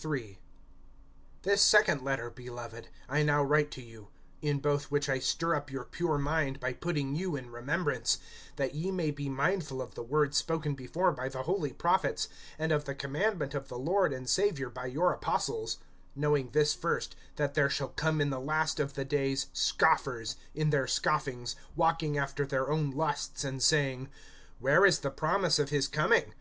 [0.00, 0.38] III.
[1.42, 4.08] THIS second letter, beloved, I now write to you;
[4.42, 8.18] in both which I stir up your pure mind by putting you in remembrance;
[8.56, 12.72] (2)that ye may be mindful of the words spoken before by the holy prophets, and
[12.72, 15.78] of the commandment of the Lord and Savior by your apostles;
[16.18, 20.70] (3)knowing this first, that there shall come in the last of the days scoffers, in
[20.70, 24.08] their scoffings, walking after their own lusts, (4)and saying:
[24.58, 26.34] Where is the promise of his coming?